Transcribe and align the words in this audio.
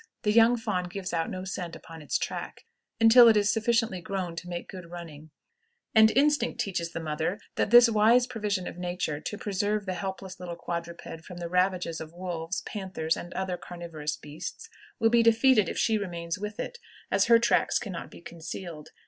The 0.23 0.31
young 0.31 0.57
fawn 0.57 0.85
gives 0.85 1.13
out 1.13 1.29
no 1.29 1.43
scent 1.43 1.75
upon 1.75 2.01
its 2.01 2.17
track 2.17 2.65
until 2.99 3.27
it 3.27 3.37
is 3.37 3.53
sufficiently 3.53 4.01
grown 4.01 4.35
to 4.37 4.49
make 4.49 4.67
good 4.67 4.89
running, 4.89 5.29
and 5.93 6.09
instinct 6.17 6.59
teaches 6.59 6.91
the 6.91 6.99
mother 6.99 7.39
that 7.53 7.69
this 7.69 7.87
wise 7.87 8.25
provision 8.25 8.65
of 8.65 8.79
nature 8.79 9.19
to 9.21 9.37
preserve 9.37 9.85
the 9.85 9.93
helpless 9.93 10.39
little 10.39 10.55
quadruped 10.55 11.03
from 11.23 11.37
the 11.37 11.49
ravages 11.49 12.01
of 12.01 12.13
wolves, 12.13 12.61
panthers, 12.63 13.15
and 13.15 13.31
other 13.35 13.57
carnivorous 13.57 14.17
beasts, 14.17 14.69
will 14.97 15.11
be 15.11 15.21
defeated 15.21 15.69
if 15.69 15.77
she 15.77 15.99
remains 15.99 16.39
with 16.39 16.59
it, 16.59 16.79
as 17.11 17.25
her 17.25 17.37
tracks 17.37 17.77
can 17.77 17.91
not 17.93 18.09
be 18.09 18.21
concealed. 18.21 18.89